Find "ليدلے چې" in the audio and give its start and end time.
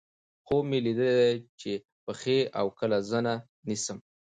0.85-1.71